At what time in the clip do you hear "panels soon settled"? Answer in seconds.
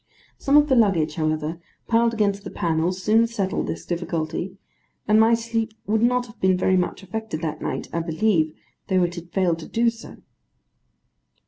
2.49-3.67